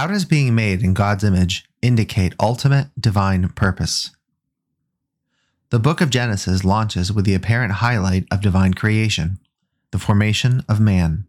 How 0.00 0.06
does 0.06 0.24
being 0.24 0.54
made 0.54 0.82
in 0.82 0.94
God's 0.94 1.24
image 1.24 1.66
indicate 1.82 2.34
ultimate 2.40 2.88
divine 2.98 3.50
purpose? 3.50 4.08
The 5.68 5.78
book 5.78 6.00
of 6.00 6.08
Genesis 6.08 6.64
launches 6.64 7.12
with 7.12 7.26
the 7.26 7.34
apparent 7.34 7.72
highlight 7.72 8.24
of 8.30 8.40
divine 8.40 8.72
creation, 8.72 9.38
the 9.90 9.98
formation 9.98 10.64
of 10.70 10.80
man. 10.80 11.26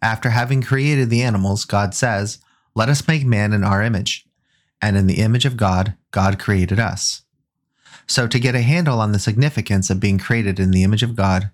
After 0.00 0.30
having 0.30 0.62
created 0.62 1.10
the 1.10 1.20
animals, 1.20 1.66
God 1.66 1.92
says, 1.92 2.38
Let 2.74 2.88
us 2.88 3.06
make 3.06 3.26
man 3.26 3.52
in 3.52 3.62
our 3.62 3.82
image. 3.82 4.24
And 4.80 4.96
in 4.96 5.08
the 5.08 5.18
image 5.18 5.44
of 5.44 5.58
God, 5.58 5.92
God 6.10 6.38
created 6.38 6.80
us. 6.80 7.20
So, 8.06 8.26
to 8.28 8.40
get 8.40 8.54
a 8.54 8.62
handle 8.62 8.98
on 8.98 9.12
the 9.12 9.18
significance 9.18 9.90
of 9.90 10.00
being 10.00 10.18
created 10.18 10.58
in 10.58 10.70
the 10.70 10.84
image 10.84 11.02
of 11.02 11.16
God, 11.16 11.50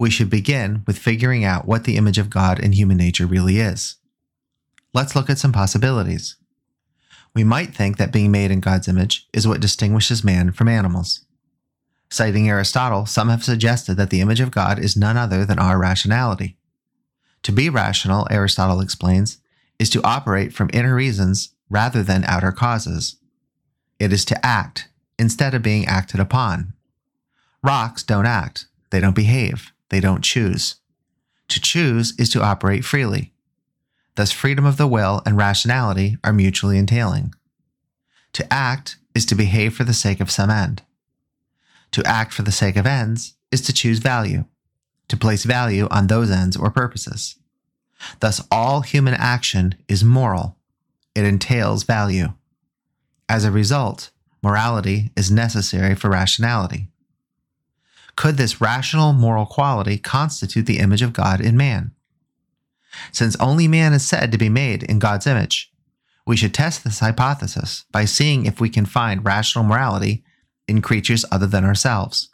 we 0.00 0.10
should 0.10 0.30
begin 0.30 0.82
with 0.84 0.98
figuring 0.98 1.44
out 1.44 1.68
what 1.68 1.84
the 1.84 1.96
image 1.96 2.18
of 2.18 2.28
God 2.28 2.58
in 2.58 2.72
human 2.72 2.96
nature 2.96 3.24
really 3.24 3.60
is. 3.60 3.98
Let's 4.94 5.16
look 5.16 5.30
at 5.30 5.38
some 5.38 5.52
possibilities. 5.52 6.36
We 7.34 7.44
might 7.44 7.74
think 7.74 7.96
that 7.96 8.12
being 8.12 8.30
made 8.30 8.50
in 8.50 8.60
God's 8.60 8.88
image 8.88 9.26
is 9.32 9.48
what 9.48 9.60
distinguishes 9.60 10.22
man 10.22 10.52
from 10.52 10.68
animals. 10.68 11.24
Citing 12.10 12.46
Aristotle, 12.46 13.06
some 13.06 13.30
have 13.30 13.42
suggested 13.42 13.96
that 13.96 14.10
the 14.10 14.20
image 14.20 14.40
of 14.40 14.50
God 14.50 14.78
is 14.78 14.96
none 14.96 15.16
other 15.16 15.46
than 15.46 15.58
our 15.58 15.78
rationality. 15.78 16.58
To 17.44 17.52
be 17.52 17.70
rational, 17.70 18.28
Aristotle 18.30 18.80
explains, 18.80 19.38
is 19.78 19.88
to 19.90 20.04
operate 20.04 20.52
from 20.52 20.68
inner 20.74 20.94
reasons 20.94 21.54
rather 21.70 22.02
than 22.02 22.24
outer 22.24 22.52
causes. 22.52 23.16
It 23.98 24.12
is 24.12 24.26
to 24.26 24.46
act 24.46 24.88
instead 25.18 25.54
of 25.54 25.62
being 25.62 25.86
acted 25.86 26.20
upon. 26.20 26.74
Rocks 27.62 28.02
don't 28.02 28.26
act, 28.26 28.66
they 28.90 29.00
don't 29.00 29.16
behave, 29.16 29.72
they 29.88 30.00
don't 30.00 30.22
choose. 30.22 30.76
To 31.48 31.60
choose 31.60 32.12
is 32.18 32.28
to 32.30 32.42
operate 32.42 32.84
freely. 32.84 33.31
Thus, 34.14 34.30
freedom 34.30 34.66
of 34.66 34.76
the 34.76 34.86
will 34.86 35.22
and 35.24 35.36
rationality 35.36 36.18
are 36.22 36.32
mutually 36.32 36.78
entailing. 36.78 37.34
To 38.34 38.52
act 38.52 38.96
is 39.14 39.26
to 39.26 39.34
behave 39.34 39.74
for 39.74 39.84
the 39.84 39.94
sake 39.94 40.20
of 40.20 40.30
some 40.30 40.50
end. 40.50 40.82
To 41.92 42.02
act 42.06 42.32
for 42.32 42.42
the 42.42 42.52
sake 42.52 42.76
of 42.76 42.86
ends 42.86 43.34
is 43.50 43.60
to 43.62 43.72
choose 43.72 43.98
value, 43.98 44.44
to 45.08 45.16
place 45.16 45.44
value 45.44 45.88
on 45.90 46.06
those 46.06 46.30
ends 46.30 46.56
or 46.56 46.70
purposes. 46.70 47.36
Thus, 48.20 48.42
all 48.50 48.80
human 48.80 49.14
action 49.14 49.76
is 49.88 50.02
moral, 50.02 50.56
it 51.14 51.24
entails 51.24 51.84
value. 51.84 52.32
As 53.28 53.44
a 53.44 53.50
result, 53.50 54.10
morality 54.42 55.10
is 55.16 55.30
necessary 55.30 55.94
for 55.94 56.10
rationality. 56.10 56.88
Could 58.16 58.36
this 58.36 58.60
rational 58.60 59.12
moral 59.12 59.46
quality 59.46 59.98
constitute 59.98 60.66
the 60.66 60.78
image 60.78 61.02
of 61.02 61.12
God 61.12 61.40
in 61.40 61.56
man? 61.56 61.92
Since 63.10 63.36
only 63.36 63.68
man 63.68 63.92
is 63.92 64.06
said 64.06 64.32
to 64.32 64.38
be 64.38 64.48
made 64.48 64.82
in 64.82 64.98
God's 64.98 65.26
image, 65.26 65.72
we 66.26 66.36
should 66.36 66.54
test 66.54 66.84
this 66.84 67.00
hypothesis 67.00 67.84
by 67.90 68.04
seeing 68.04 68.46
if 68.46 68.60
we 68.60 68.68
can 68.68 68.86
find 68.86 69.24
rational 69.24 69.64
morality 69.64 70.24
in 70.68 70.82
creatures 70.82 71.24
other 71.30 71.46
than 71.46 71.64
ourselves. 71.64 72.28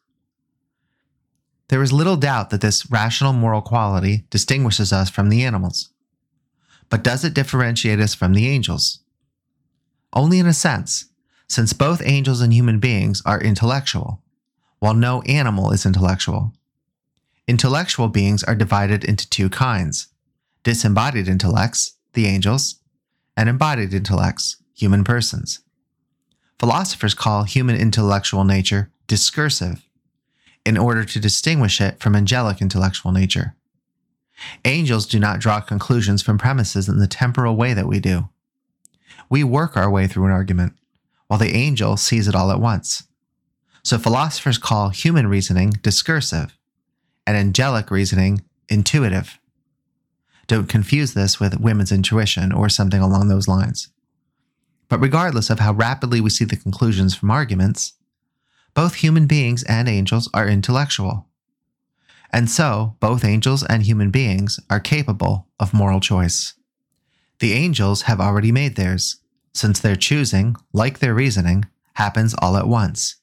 There 1.68 1.82
is 1.82 1.92
little 1.92 2.16
doubt 2.16 2.50
that 2.50 2.60
this 2.60 2.90
rational 2.90 3.32
moral 3.32 3.60
quality 3.60 4.24
distinguishes 4.30 4.92
us 4.92 5.10
from 5.10 5.28
the 5.28 5.44
animals. 5.44 5.90
But 6.88 7.02
does 7.02 7.24
it 7.24 7.34
differentiate 7.34 8.00
us 8.00 8.14
from 8.14 8.32
the 8.32 8.48
angels? 8.48 9.00
Only 10.12 10.38
in 10.38 10.46
a 10.46 10.54
sense, 10.54 11.06
since 11.46 11.72
both 11.72 12.02
angels 12.04 12.40
and 12.40 12.52
human 12.52 12.78
beings 12.78 13.22
are 13.26 13.40
intellectual, 13.40 14.22
while 14.78 14.94
no 14.94 15.20
animal 15.22 15.70
is 15.72 15.84
intellectual. 15.84 16.52
Intellectual 17.46 18.08
beings 18.08 18.42
are 18.44 18.54
divided 18.54 19.04
into 19.04 19.28
two 19.28 19.50
kinds 19.50 20.08
disembodied 20.68 21.28
intellects, 21.28 21.96
the 22.12 22.26
angels, 22.26 22.74
and 23.38 23.48
embodied 23.48 23.94
intellects, 23.94 24.62
human 24.74 25.02
persons. 25.02 25.60
Philosophers 26.58 27.14
call 27.14 27.44
human 27.44 27.74
intellectual 27.74 28.44
nature 28.44 28.90
discursive 29.06 29.88
in 30.66 30.76
order 30.76 31.06
to 31.06 31.18
distinguish 31.18 31.80
it 31.80 31.98
from 32.00 32.14
angelic 32.14 32.60
intellectual 32.60 33.12
nature. 33.12 33.54
Angels 34.66 35.06
do 35.06 35.18
not 35.18 35.40
draw 35.40 35.58
conclusions 35.58 36.20
from 36.20 36.36
premises 36.36 36.86
in 36.86 36.98
the 36.98 37.06
temporal 37.06 37.56
way 37.56 37.72
that 37.72 37.88
we 37.88 37.98
do. 37.98 38.28
We 39.30 39.42
work 39.42 39.74
our 39.74 39.90
way 39.90 40.06
through 40.06 40.26
an 40.26 40.32
argument, 40.32 40.74
while 41.28 41.38
the 41.38 41.56
angel 41.56 41.96
sees 41.96 42.28
it 42.28 42.34
all 42.34 42.52
at 42.52 42.60
once. 42.60 43.04
So 43.82 43.96
philosophers 43.96 44.58
call 44.58 44.90
human 44.90 45.28
reasoning 45.28 45.70
discursive 45.80 46.58
and 47.26 47.38
angelic 47.38 47.90
reasoning 47.90 48.42
intuitive. 48.68 49.38
Don't 50.48 50.68
confuse 50.68 51.14
this 51.14 51.38
with 51.38 51.60
women's 51.60 51.92
intuition 51.92 52.52
or 52.52 52.68
something 52.68 53.00
along 53.00 53.28
those 53.28 53.46
lines. 53.46 53.88
But 54.88 54.98
regardless 54.98 55.50
of 55.50 55.60
how 55.60 55.74
rapidly 55.74 56.20
we 56.20 56.30
see 56.30 56.46
the 56.46 56.56
conclusions 56.56 57.14
from 57.14 57.30
arguments, 57.30 57.92
both 58.74 58.96
human 58.96 59.26
beings 59.26 59.62
and 59.64 59.88
angels 59.88 60.30
are 60.32 60.48
intellectual. 60.48 61.26
And 62.32 62.50
so, 62.50 62.96
both 62.98 63.24
angels 63.24 63.62
and 63.62 63.82
human 63.82 64.10
beings 64.10 64.58
are 64.70 64.80
capable 64.80 65.46
of 65.60 65.74
moral 65.74 66.00
choice. 66.00 66.54
The 67.40 67.52
angels 67.52 68.02
have 68.02 68.20
already 68.20 68.50
made 68.50 68.76
theirs, 68.76 69.16
since 69.52 69.80
their 69.80 69.96
choosing, 69.96 70.56
like 70.72 70.98
their 70.98 71.14
reasoning, 71.14 71.66
happens 71.94 72.34
all 72.38 72.56
at 72.56 72.68
once, 72.68 73.16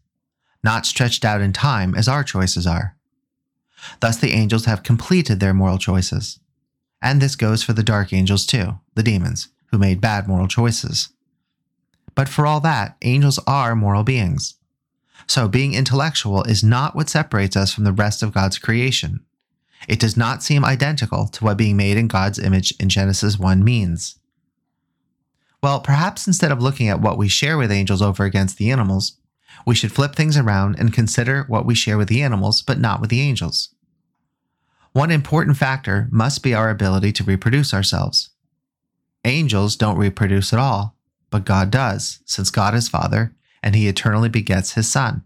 not 0.63 0.85
stretched 0.85 1.25
out 1.25 1.41
in 1.41 1.53
time 1.53 1.95
as 1.95 2.07
our 2.07 2.23
choices 2.23 2.67
are. 2.67 2.95
Thus, 3.99 4.17
the 4.17 4.33
angels 4.33 4.65
have 4.65 4.83
completed 4.83 5.39
their 5.39 5.53
moral 5.53 5.77
choices. 5.77 6.39
And 7.05 7.21
this 7.21 7.35
goes 7.35 7.61
for 7.61 7.73
the 7.73 7.83
dark 7.83 8.11
angels 8.13 8.47
too, 8.47 8.79
the 8.95 9.03
demons, 9.03 9.49
who 9.67 9.77
made 9.77 10.01
bad 10.01 10.27
moral 10.27 10.47
choices. 10.47 11.09
But 12.15 12.27
for 12.27 12.47
all 12.47 12.59
that, 12.61 12.97
angels 13.03 13.39
are 13.45 13.75
moral 13.75 14.01
beings. 14.03 14.55
So 15.27 15.47
being 15.47 15.75
intellectual 15.75 16.41
is 16.43 16.63
not 16.63 16.95
what 16.95 17.07
separates 17.07 17.55
us 17.55 17.71
from 17.71 17.83
the 17.83 17.91
rest 17.91 18.23
of 18.23 18.33
God's 18.33 18.57
creation. 18.57 19.23
It 19.87 19.99
does 19.99 20.17
not 20.17 20.41
seem 20.41 20.65
identical 20.65 21.27
to 21.27 21.43
what 21.43 21.57
being 21.57 21.77
made 21.77 21.97
in 21.97 22.07
God's 22.07 22.39
image 22.39 22.73
in 22.79 22.89
Genesis 22.89 23.37
1 23.37 23.63
means. 23.63 24.17
Well, 25.61 25.81
perhaps 25.81 26.25
instead 26.25 26.51
of 26.51 26.59
looking 26.59 26.89
at 26.89 27.01
what 27.01 27.19
we 27.19 27.27
share 27.27 27.59
with 27.59 27.71
angels 27.71 28.01
over 28.01 28.23
against 28.23 28.57
the 28.57 28.71
animals, 28.71 29.17
we 29.63 29.75
should 29.75 29.91
flip 29.91 30.15
things 30.15 30.37
around 30.37 30.79
and 30.79 30.91
consider 30.91 31.43
what 31.43 31.67
we 31.67 31.75
share 31.75 31.99
with 31.99 32.07
the 32.07 32.23
animals, 32.23 32.63
but 32.63 32.79
not 32.79 32.99
with 32.99 33.11
the 33.11 33.21
angels. 33.21 33.74
One 34.95 35.11
important 35.11 35.57
factor 35.57 36.07
must 36.09 36.41
be 36.41 36.53
our 36.53 36.69
ability 36.69 37.11
to 37.11 37.23
reproduce 37.25 37.73
ourselves. 37.73 38.29
Angels 39.25 39.75
don't 39.75 39.97
reproduce 39.97 40.53
at 40.53 40.59
all, 40.59 40.95
but 41.29 41.43
God 41.43 41.69
does, 41.69 42.19
since 42.23 42.49
God 42.49 42.73
is 42.73 42.87
Father 42.87 43.35
and 43.61 43.75
he 43.75 43.89
eternally 43.89 44.29
begets 44.29 44.75
his 44.75 44.89
Son. 44.89 45.23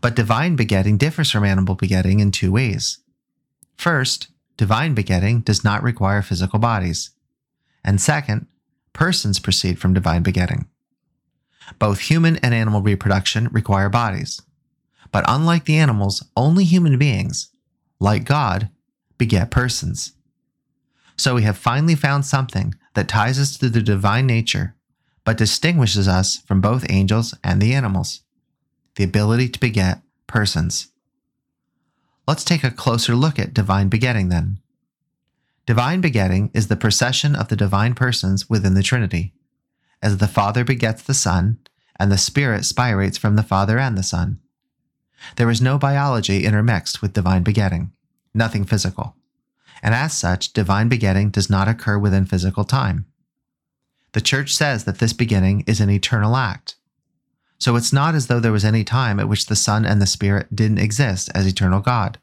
But 0.00 0.14
divine 0.14 0.54
begetting 0.54 0.96
differs 0.96 1.28
from 1.28 1.42
animal 1.44 1.74
begetting 1.74 2.20
in 2.20 2.30
two 2.30 2.52
ways. 2.52 2.98
First, 3.76 4.28
divine 4.56 4.94
begetting 4.94 5.40
does 5.40 5.64
not 5.64 5.82
require 5.82 6.22
physical 6.22 6.60
bodies. 6.60 7.10
And 7.84 8.00
second, 8.00 8.46
persons 8.92 9.40
proceed 9.40 9.80
from 9.80 9.92
divine 9.92 10.22
begetting. 10.22 10.68
Both 11.80 11.98
human 11.98 12.36
and 12.36 12.54
animal 12.54 12.80
reproduction 12.80 13.48
require 13.48 13.88
bodies. 13.88 14.40
But 15.10 15.24
unlike 15.26 15.64
the 15.64 15.78
animals, 15.78 16.24
only 16.36 16.62
human 16.62 16.96
beings, 16.96 17.48
like 18.02 18.24
God, 18.24 18.68
beget 19.16 19.50
persons. 19.50 20.12
So 21.16 21.34
we 21.36 21.42
have 21.42 21.56
finally 21.56 21.94
found 21.94 22.26
something 22.26 22.74
that 22.94 23.08
ties 23.08 23.38
us 23.38 23.56
to 23.58 23.68
the 23.68 23.82
divine 23.82 24.26
nature 24.26 24.74
but 25.24 25.38
distinguishes 25.38 26.08
us 26.08 26.38
from 26.38 26.60
both 26.60 26.90
angels 26.90 27.32
and 27.44 27.62
the 27.62 27.74
animals 27.74 28.22
the 28.96 29.04
ability 29.04 29.48
to 29.48 29.58
beget 29.58 30.02
persons. 30.26 30.88
Let's 32.28 32.44
take 32.44 32.62
a 32.62 32.70
closer 32.70 33.14
look 33.14 33.38
at 33.38 33.54
divine 33.54 33.88
begetting 33.88 34.28
then. 34.28 34.58
Divine 35.64 36.02
begetting 36.02 36.50
is 36.52 36.68
the 36.68 36.76
procession 36.76 37.34
of 37.34 37.48
the 37.48 37.56
divine 37.56 37.94
persons 37.94 38.50
within 38.50 38.74
the 38.74 38.82
Trinity, 38.82 39.32
as 40.02 40.18
the 40.18 40.28
Father 40.28 40.62
begets 40.62 41.02
the 41.02 41.14
Son, 41.14 41.58
and 41.98 42.12
the 42.12 42.18
Spirit 42.18 42.62
spirates 42.62 43.18
from 43.18 43.36
the 43.36 43.42
Father 43.42 43.78
and 43.78 43.96
the 43.96 44.02
Son. 44.02 44.40
There 45.36 45.48
is 45.48 45.62
no 45.62 45.78
biology 45.78 46.44
intermixed 46.44 47.00
with 47.00 47.14
divine 47.14 47.42
begetting, 47.42 47.92
nothing 48.34 48.64
physical, 48.64 49.16
and 49.82 49.94
as 49.94 50.16
such, 50.16 50.52
divine 50.52 50.88
begetting 50.88 51.30
does 51.30 51.50
not 51.50 51.68
occur 51.68 51.98
within 51.98 52.24
physical 52.24 52.64
time. 52.64 53.06
The 54.12 54.20
church 54.20 54.54
says 54.54 54.84
that 54.84 54.98
this 54.98 55.12
beginning 55.12 55.64
is 55.66 55.80
an 55.80 55.90
eternal 55.90 56.36
act. 56.36 56.76
So 57.58 57.76
it's 57.76 57.92
not 57.92 58.14
as 58.14 58.26
though 58.26 58.40
there 58.40 58.52
was 58.52 58.64
any 58.64 58.84
time 58.84 59.18
at 59.20 59.28
which 59.28 59.46
the 59.46 59.56
Son 59.56 59.84
and 59.86 60.02
the 60.02 60.06
Spirit 60.06 60.54
didn't 60.54 60.78
exist 60.78 61.30
as 61.34 61.46
eternal 61.46 61.80
God. 61.80 62.18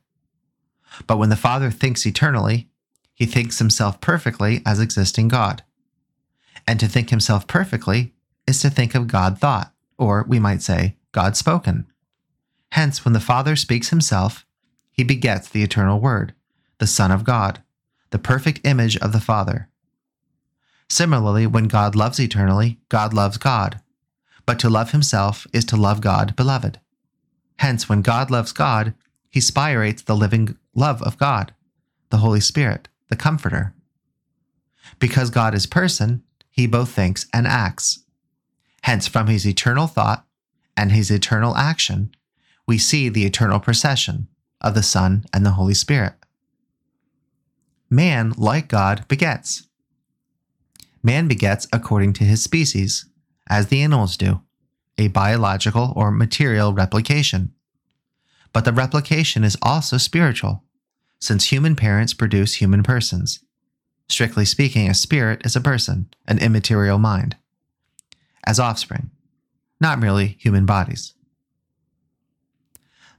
But 1.08 1.18
when 1.18 1.30
the 1.30 1.36
Father 1.36 1.72
thinks 1.72 2.06
eternally, 2.06 2.70
he 3.14 3.26
thinks 3.26 3.60
himself 3.60 4.02
perfectly 4.02 4.62
as 4.66 4.80
existing 4.80 5.28
God. 5.28 5.64
And 6.68 6.80
to 6.80 6.88
think 6.88 7.10
himself 7.10 7.48
perfectly 7.48 8.14
is 8.48 8.62
to 8.62 8.70
think 8.70 8.96
of 8.96 9.08
God 9.08 9.40
thought, 9.40 9.74
or 9.98 10.26
we 10.28 10.40
might 10.40 10.62
say, 10.62 10.96
God 11.12 11.36
spoken. 11.36 11.88
Hence, 12.72 13.04
when 13.04 13.14
the 13.14 13.20
Father 13.20 13.56
speaks 13.56 13.90
himself, 13.90 14.46
he 15.00 15.04
begets 15.06 15.48
the 15.48 15.64
eternal 15.64 15.98
Word, 15.98 16.34
the 16.80 16.86
Son 16.86 17.10
of 17.10 17.24
God, 17.24 17.64
the 18.10 18.20
perfect 18.20 18.60
image 18.66 18.98
of 18.98 19.14
the 19.14 19.22
Father. 19.22 19.70
Similarly, 20.90 21.48
when 21.48 21.70
God 21.70 21.96
loves 21.96 22.20
eternally, 22.20 22.82
God 22.90 23.14
loves 23.14 23.38
God. 23.38 23.80
But 24.46 24.60
to 24.60 24.70
love 24.70 24.92
himself 24.92 25.48
is 25.54 25.64
to 25.66 25.78
love 25.78 26.02
God, 26.02 26.36
beloved. 26.36 26.82
Hence, 27.60 27.88
when 27.88 28.02
God 28.02 28.30
loves 28.30 28.52
God, 28.52 28.94
he 29.30 29.40
spirates 29.40 30.04
the 30.04 30.18
living 30.18 30.58
love 30.76 31.02
of 31.04 31.18
God, 31.18 31.54
the 32.10 32.18
Holy 32.18 32.42
Spirit, 32.42 32.90
the 33.08 33.16
Comforter. 33.16 33.74
Because 35.00 35.30
God 35.30 35.56
is 35.56 35.66
person, 35.66 36.24
he 36.52 36.68
both 36.68 36.90
thinks 36.90 37.26
and 37.34 37.48
acts. 37.48 38.04
Hence, 38.82 39.08
from 39.08 39.28
his 39.28 39.48
eternal 39.48 39.88
thought 39.88 40.26
and 40.76 40.92
his 40.92 41.10
eternal 41.10 41.56
action, 41.56 42.14
we 42.68 42.78
see 42.78 43.08
the 43.08 43.24
eternal 43.24 43.62
procession 43.62 44.28
of 44.62 44.76
the 44.76 44.84
Son 44.84 45.26
and 45.34 45.46
the 45.46 45.52
Holy 45.52 45.74
Spirit. 45.74 46.14
Man, 47.90 48.34
like 48.38 48.68
God, 48.68 49.08
begets. 49.08 49.68
Man 51.02 51.28
begets 51.28 51.68
according 51.74 52.14
to 52.14 52.24
his 52.24 52.44
species, 52.44 53.06
as 53.50 53.68
the 53.68 53.82
animals 53.82 54.18
do, 54.18 54.42
a 54.98 55.08
biological 55.08 55.94
or 55.96 56.12
material 56.12 56.74
replication. 56.74 57.54
But 58.54 58.66
the 58.66 58.74
replication 58.74 59.44
is 59.44 59.58
also 59.62 59.98
spiritual, 59.98 60.64
since 61.20 61.46
human 61.46 61.76
parents 61.76 62.14
produce 62.14 62.56
human 62.56 62.84
persons. 62.84 63.40
Strictly 64.08 64.46
speaking, 64.46 64.90
a 64.90 64.94
spirit 64.94 65.42
is 65.46 65.56
a 65.56 65.62
person, 65.62 66.10
an 66.28 66.40
immaterial 66.40 66.98
mind, 66.98 67.38
as 68.46 68.60
offspring, 68.60 69.12
not 69.80 70.00
merely 70.00 70.38
human 70.40 70.66
bodies. 70.66 71.14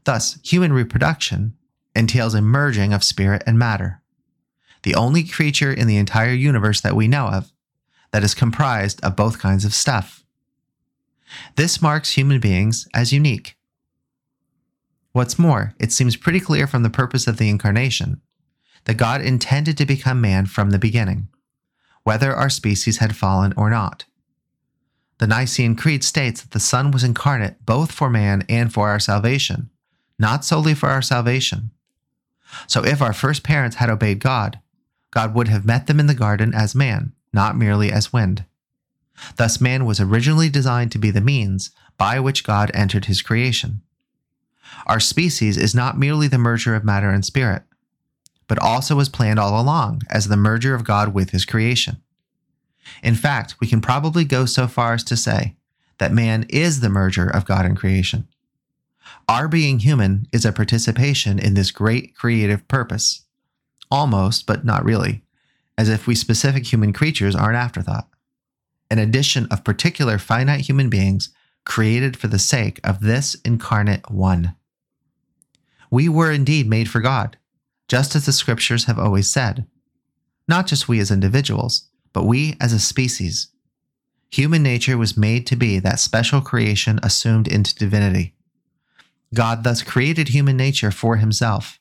Thus, 0.04 0.38
human 0.42 0.72
reproduction 0.72 1.54
entails 1.94 2.34
a 2.34 2.40
merging 2.40 2.92
of 2.92 3.04
spirit 3.04 3.42
and 3.46 3.58
matter, 3.58 4.02
the 4.82 4.94
only 4.94 5.24
creature 5.24 5.72
in 5.72 5.86
the 5.86 5.96
entire 5.96 6.32
universe 6.32 6.80
that 6.80 6.96
we 6.96 7.08
know 7.08 7.26
of 7.26 7.52
that 8.12 8.24
is 8.24 8.34
comprised 8.34 9.02
of 9.04 9.16
both 9.16 9.38
kinds 9.38 9.64
of 9.64 9.74
stuff. 9.74 10.24
This 11.56 11.82
marks 11.82 12.12
human 12.12 12.40
beings 12.40 12.88
as 12.94 13.12
unique. 13.12 13.56
What's 15.12 15.38
more, 15.38 15.74
it 15.78 15.92
seems 15.92 16.16
pretty 16.16 16.40
clear 16.40 16.66
from 16.66 16.82
the 16.82 16.90
purpose 16.90 17.26
of 17.26 17.36
the 17.36 17.48
incarnation 17.48 18.20
that 18.84 18.96
God 18.96 19.20
intended 19.20 19.76
to 19.78 19.86
become 19.86 20.20
man 20.20 20.46
from 20.46 20.70
the 20.70 20.78
beginning, 20.78 21.28
whether 22.04 22.34
our 22.34 22.48
species 22.48 22.98
had 22.98 23.16
fallen 23.16 23.52
or 23.56 23.70
not. 23.70 24.04
The 25.18 25.26
Nicene 25.26 25.76
Creed 25.76 26.02
states 26.02 26.40
that 26.40 26.52
the 26.52 26.60
Son 26.60 26.90
was 26.90 27.04
incarnate 27.04 27.66
both 27.66 27.92
for 27.92 28.08
man 28.08 28.44
and 28.48 28.72
for 28.72 28.88
our 28.88 28.98
salvation, 28.98 29.68
not 30.20 30.44
solely 30.44 30.74
for 30.74 30.88
our 30.88 31.02
salvation. 31.02 31.70
So 32.66 32.84
if 32.84 33.00
our 33.00 33.12
first 33.12 33.42
parents 33.42 33.76
had 33.76 33.90
obeyed 33.90 34.20
God, 34.20 34.60
God 35.10 35.34
would 35.34 35.48
have 35.48 35.64
met 35.64 35.86
them 35.86 35.98
in 35.98 36.06
the 36.06 36.14
garden 36.14 36.54
as 36.54 36.74
man, 36.74 37.12
not 37.32 37.56
merely 37.56 37.90
as 37.90 38.12
wind. 38.12 38.44
Thus, 39.36 39.60
man 39.60 39.84
was 39.84 40.00
originally 40.00 40.48
designed 40.48 40.92
to 40.92 40.98
be 40.98 41.10
the 41.10 41.20
means 41.20 41.70
by 41.98 42.20
which 42.20 42.44
God 42.44 42.70
entered 42.72 43.06
his 43.06 43.22
creation. 43.22 43.82
Our 44.86 45.00
species 45.00 45.56
is 45.56 45.74
not 45.74 45.98
merely 45.98 46.28
the 46.28 46.38
merger 46.38 46.74
of 46.74 46.84
matter 46.84 47.10
and 47.10 47.24
spirit, 47.24 47.62
but 48.46 48.58
also 48.58 48.96
was 48.96 49.08
planned 49.08 49.38
all 49.38 49.60
along 49.60 50.02
as 50.08 50.28
the 50.28 50.36
merger 50.36 50.74
of 50.74 50.84
God 50.84 51.12
with 51.12 51.30
his 51.30 51.44
creation. 51.44 52.02
In 53.02 53.14
fact, 53.14 53.56
we 53.60 53.66
can 53.66 53.80
probably 53.80 54.24
go 54.24 54.46
so 54.46 54.66
far 54.66 54.94
as 54.94 55.04
to 55.04 55.16
say 55.16 55.56
that 55.98 56.12
man 56.12 56.46
is 56.48 56.80
the 56.80 56.88
merger 56.88 57.28
of 57.28 57.44
God 57.44 57.66
and 57.66 57.76
creation. 57.76 58.26
Our 59.30 59.46
being 59.46 59.78
human 59.78 60.26
is 60.32 60.44
a 60.44 60.50
participation 60.50 61.38
in 61.38 61.54
this 61.54 61.70
great 61.70 62.16
creative 62.16 62.66
purpose, 62.66 63.26
almost, 63.88 64.44
but 64.44 64.64
not 64.64 64.84
really, 64.84 65.22
as 65.78 65.88
if 65.88 66.08
we 66.08 66.16
specific 66.16 66.66
human 66.66 66.92
creatures 66.92 67.36
are 67.36 67.50
an 67.50 67.54
afterthought, 67.54 68.08
an 68.90 68.98
addition 68.98 69.46
of 69.46 69.62
particular 69.62 70.18
finite 70.18 70.62
human 70.62 70.90
beings 70.90 71.28
created 71.64 72.16
for 72.16 72.26
the 72.26 72.40
sake 72.40 72.80
of 72.82 73.02
this 73.02 73.36
incarnate 73.44 74.10
one. 74.10 74.56
We 75.92 76.08
were 76.08 76.32
indeed 76.32 76.68
made 76.68 76.90
for 76.90 76.98
God, 76.98 77.36
just 77.86 78.16
as 78.16 78.26
the 78.26 78.32
scriptures 78.32 78.86
have 78.86 78.98
always 78.98 79.30
said. 79.30 79.64
Not 80.48 80.66
just 80.66 80.88
we 80.88 80.98
as 80.98 81.12
individuals, 81.12 81.88
but 82.12 82.24
we 82.24 82.56
as 82.60 82.72
a 82.72 82.80
species. 82.80 83.46
Human 84.32 84.64
nature 84.64 84.98
was 84.98 85.16
made 85.16 85.46
to 85.46 85.54
be 85.54 85.78
that 85.78 86.00
special 86.00 86.40
creation 86.40 86.98
assumed 87.04 87.46
into 87.46 87.76
divinity. 87.76 88.34
God 89.32 89.62
thus 89.62 89.82
created 89.82 90.28
human 90.28 90.56
nature 90.56 90.90
for 90.90 91.16
himself, 91.16 91.78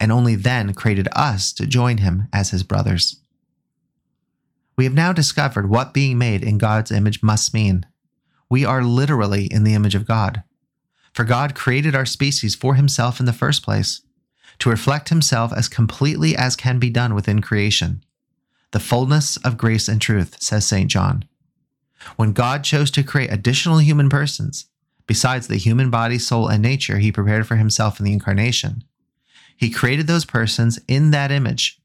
and 0.00 0.10
only 0.10 0.34
then 0.34 0.74
created 0.74 1.08
us 1.12 1.52
to 1.52 1.66
join 1.66 1.98
him 1.98 2.28
as 2.32 2.50
his 2.50 2.62
brothers. 2.62 3.20
We 4.76 4.84
have 4.84 4.94
now 4.94 5.12
discovered 5.12 5.68
what 5.68 5.94
being 5.94 6.18
made 6.18 6.42
in 6.42 6.58
God's 6.58 6.90
image 6.90 7.22
must 7.22 7.54
mean. 7.54 7.86
We 8.50 8.64
are 8.64 8.82
literally 8.82 9.46
in 9.46 9.64
the 9.64 9.74
image 9.74 9.94
of 9.94 10.06
God. 10.06 10.42
For 11.12 11.24
God 11.24 11.54
created 11.54 11.94
our 11.94 12.06
species 12.06 12.54
for 12.54 12.74
himself 12.74 13.20
in 13.20 13.26
the 13.26 13.32
first 13.32 13.62
place, 13.62 14.00
to 14.58 14.70
reflect 14.70 15.08
himself 15.08 15.52
as 15.52 15.68
completely 15.68 16.36
as 16.36 16.56
can 16.56 16.78
be 16.78 16.90
done 16.90 17.14
within 17.14 17.40
creation. 17.40 18.02
The 18.72 18.80
fullness 18.80 19.36
of 19.38 19.58
grace 19.58 19.88
and 19.88 20.00
truth, 20.00 20.42
says 20.42 20.66
St. 20.66 20.90
John. 20.90 21.26
When 22.16 22.32
God 22.32 22.64
chose 22.64 22.90
to 22.92 23.02
create 23.02 23.30
additional 23.30 23.78
human 23.78 24.08
persons, 24.08 24.66
besides 25.06 25.46
the 25.46 25.56
human 25.56 25.90
body, 25.90 26.18
soul, 26.18 26.48
and 26.48 26.62
nature 26.62 26.98
he 26.98 27.12
prepared 27.12 27.46
for 27.46 27.56
himself 27.56 27.98
in 27.98 28.04
the 28.04 28.12
incarnation, 28.12 28.84
he 29.56 29.70
created 29.70 30.06
those 30.06 30.24
persons 30.24 30.80
in 30.88 31.10
that 31.10 31.30
image 31.30 31.78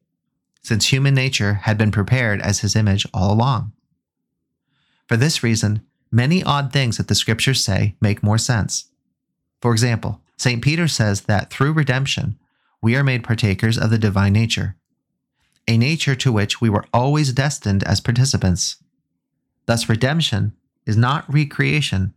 since 0.68 0.88
human 0.88 1.14
nature 1.14 1.54
had 1.64 1.78
been 1.78 1.92
prepared 1.92 2.42
as 2.42 2.60
his 2.60 2.75
image 2.75 3.08
all 3.14 3.31
along. 3.31 3.72
For 5.08 5.16
this 5.16 5.42
reason, 5.42 5.81
many 6.12 6.44
odd 6.44 6.74
things 6.74 6.98
that 6.98 7.08
the 7.08 7.16
scriptures 7.16 7.64
say 7.64 7.96
make 8.02 8.22
more 8.22 8.38
sense. 8.38 8.90
For 9.62 9.72
example, 9.72 10.22
St. 10.36 10.62
Peter 10.62 10.88
says 10.88 11.22
that 11.22 11.50
through 11.50 11.72
redemption, 11.72 12.38
we 12.81 12.96
are 12.98 13.04
made 13.04 13.24
partakers 13.24 13.78
of 13.78 13.90
the 13.90 13.98
divine 13.98 14.34
nature, 14.34 14.75
a 15.68 15.78
nature 15.78 16.16
to 16.16 16.34
which 16.34 16.60
we 16.60 16.70
were 16.70 16.86
always 16.94 17.31
destined 17.31 17.84
as 17.86 18.02
participants. 18.02 18.75
Thus, 19.68 19.88
redemption 19.88 20.54
is 20.86 20.98
not 20.98 21.31
recreation 21.34 22.13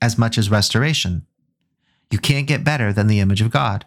as 0.00 0.18
much 0.18 0.38
as 0.38 0.50
restoration. 0.50 1.26
You 2.10 2.18
can't 2.18 2.46
get 2.46 2.64
better 2.64 2.92
than 2.92 3.06
the 3.06 3.20
image 3.20 3.40
of 3.40 3.50
God. 3.50 3.86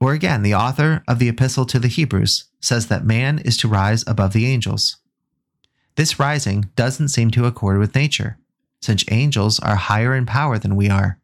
Or 0.00 0.12
again, 0.12 0.42
the 0.42 0.54
author 0.54 1.04
of 1.06 1.18
the 1.18 1.28
Epistle 1.28 1.64
to 1.66 1.78
the 1.78 1.88
Hebrews 1.88 2.46
says 2.60 2.88
that 2.88 3.04
man 3.04 3.38
is 3.38 3.56
to 3.58 3.68
rise 3.68 4.04
above 4.06 4.32
the 4.32 4.46
angels. 4.46 4.96
This 5.94 6.18
rising 6.18 6.70
doesn't 6.74 7.08
seem 7.08 7.30
to 7.32 7.46
accord 7.46 7.78
with 7.78 7.94
nature, 7.94 8.38
since 8.80 9.04
angels 9.10 9.60
are 9.60 9.76
higher 9.76 10.14
in 10.14 10.26
power 10.26 10.58
than 10.58 10.74
we 10.74 10.88
are. 10.88 11.18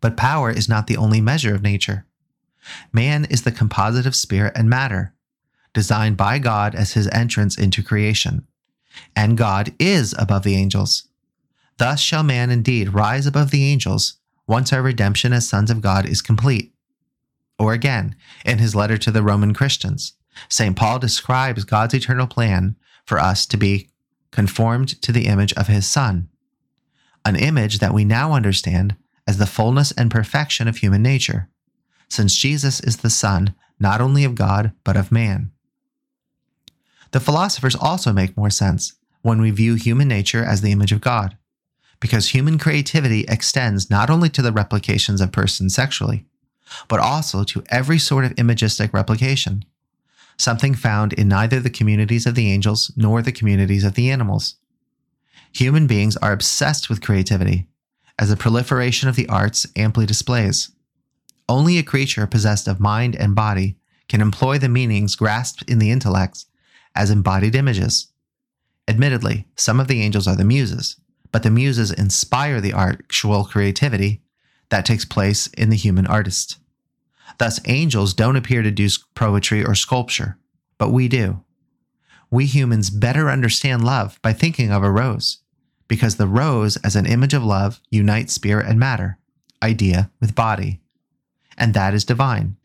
But 0.00 0.16
power 0.16 0.50
is 0.50 0.68
not 0.68 0.86
the 0.86 0.96
only 0.96 1.20
measure 1.20 1.54
of 1.54 1.62
nature. 1.62 2.06
Man 2.92 3.24
is 3.24 3.42
the 3.42 3.52
composite 3.52 4.06
of 4.06 4.14
spirit 4.14 4.52
and 4.56 4.70
matter, 4.70 5.14
designed 5.72 6.16
by 6.16 6.38
God 6.38 6.74
as 6.74 6.92
his 6.92 7.08
entrance 7.08 7.58
into 7.58 7.82
creation. 7.82 8.46
And 9.14 9.36
God 9.36 9.74
is 9.78 10.14
above 10.18 10.44
the 10.44 10.54
angels. 10.54 11.08
Thus 11.78 12.00
shall 12.00 12.22
man 12.22 12.50
indeed 12.50 12.94
rise 12.94 13.26
above 13.26 13.50
the 13.50 13.64
angels 13.64 14.14
once 14.46 14.72
our 14.72 14.82
redemption 14.82 15.32
as 15.32 15.48
sons 15.48 15.70
of 15.70 15.80
God 15.80 16.06
is 16.06 16.22
complete. 16.22 16.72
Or 17.58 17.72
again, 17.72 18.16
in 18.44 18.58
his 18.58 18.74
letter 18.74 18.96
to 18.98 19.10
the 19.10 19.22
Roman 19.22 19.54
Christians, 19.54 20.14
St. 20.48 20.76
Paul 20.76 20.98
describes 20.98 21.64
God's 21.64 21.94
eternal 21.94 22.26
plan 22.26 22.76
for 23.04 23.18
us 23.18 23.46
to 23.46 23.56
be 23.56 23.88
conformed 24.30 25.00
to 25.02 25.12
the 25.12 25.26
image 25.26 25.52
of 25.54 25.66
his 25.66 25.86
Son, 25.86 26.28
an 27.24 27.36
image 27.36 27.78
that 27.78 27.94
we 27.94 28.04
now 28.04 28.32
understand 28.32 28.96
as 29.26 29.38
the 29.38 29.46
fullness 29.46 29.92
and 29.92 30.10
perfection 30.10 30.68
of 30.68 30.78
human 30.78 31.02
nature, 31.02 31.48
since 32.08 32.36
Jesus 32.36 32.80
is 32.80 32.98
the 32.98 33.10
Son 33.10 33.54
not 33.78 34.00
only 34.00 34.24
of 34.24 34.34
God, 34.34 34.72
but 34.84 34.96
of 34.96 35.12
man. 35.12 35.50
The 37.12 37.20
philosophers 37.20 37.74
also 37.74 38.12
make 38.12 38.36
more 38.36 38.50
sense 38.50 38.94
when 39.22 39.40
we 39.40 39.50
view 39.50 39.74
human 39.74 40.08
nature 40.08 40.44
as 40.44 40.60
the 40.60 40.72
image 40.72 40.92
of 40.92 41.00
God, 41.00 41.36
because 42.00 42.28
human 42.28 42.58
creativity 42.58 43.24
extends 43.28 43.90
not 43.90 44.10
only 44.10 44.28
to 44.30 44.42
the 44.42 44.52
replications 44.52 45.20
of 45.20 45.32
persons 45.32 45.74
sexually, 45.74 46.26
but 46.88 47.00
also 47.00 47.44
to 47.44 47.62
every 47.68 47.98
sort 47.98 48.24
of 48.24 48.32
imagistic 48.32 48.92
replication, 48.92 49.64
something 50.36 50.74
found 50.74 51.12
in 51.12 51.28
neither 51.28 51.60
the 51.60 51.70
communities 51.70 52.26
of 52.26 52.34
the 52.34 52.50
angels 52.50 52.92
nor 52.96 53.22
the 53.22 53.32
communities 53.32 53.84
of 53.84 53.94
the 53.94 54.10
animals. 54.10 54.56
Human 55.52 55.86
beings 55.86 56.16
are 56.18 56.32
obsessed 56.32 56.90
with 56.90 57.00
creativity, 57.00 57.68
as 58.18 58.28
the 58.28 58.36
proliferation 58.36 59.08
of 59.08 59.16
the 59.16 59.28
arts 59.28 59.66
amply 59.76 60.06
displays. 60.06 60.70
Only 61.48 61.78
a 61.78 61.82
creature 61.82 62.26
possessed 62.26 62.66
of 62.66 62.80
mind 62.80 63.14
and 63.14 63.34
body 63.34 63.76
can 64.08 64.20
employ 64.20 64.58
the 64.58 64.68
meanings 64.68 65.16
grasped 65.16 65.62
in 65.70 65.78
the 65.78 65.90
intellects 65.90 66.46
as 66.94 67.10
embodied 67.10 67.54
images. 67.54 68.08
Admittedly, 68.88 69.46
some 69.56 69.80
of 69.80 69.88
the 69.88 70.02
angels 70.02 70.26
are 70.26 70.36
the 70.36 70.44
muses, 70.44 70.96
but 71.36 71.42
the 71.42 71.50
muses 71.50 71.90
inspire 71.90 72.62
the 72.62 72.72
actual 72.72 73.44
creativity 73.44 74.22
that 74.70 74.86
takes 74.86 75.04
place 75.04 75.48
in 75.48 75.68
the 75.68 75.76
human 75.76 76.06
artist. 76.06 76.56
Thus, 77.36 77.60
angels 77.66 78.14
don't 78.14 78.36
appear 78.36 78.62
to 78.62 78.70
do 78.70 78.88
poetry 79.14 79.62
or 79.62 79.74
sculpture, 79.74 80.38
but 80.78 80.92
we 80.92 81.08
do. 81.08 81.44
we 82.30 82.46
humans 82.46 82.90
better 82.90 83.30
understand 83.30 83.84
love 83.84 84.18
by 84.22 84.32
thinking 84.32 84.72
of 84.72 84.82
a 84.82 84.90
rose, 84.90 85.38
because 85.88 86.16
the 86.16 86.26
rose, 86.26 86.76
as 86.78 86.96
an 86.96 87.06
image 87.06 87.34
of 87.34 87.44
love, 87.44 87.80
unites 87.90 88.32
spirit 88.32 88.66
and 88.66 88.78
matter, 88.78 89.18
idea 89.62 90.10
with 90.20 90.34
body. 90.34 90.80
And 91.56 91.74
that 91.74 91.94
is 91.94 92.04
divine, 92.04 92.56